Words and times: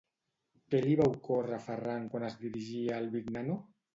Què 0.71 0.79
li 0.85 0.95
va 1.01 1.05
ocórrer 1.09 1.53
a 1.59 1.61
Ferran 1.67 2.09
quan 2.13 2.27
es 2.31 2.39
dirigia 2.45 2.95
a 2.95 3.03
Alvignano? 3.05 3.59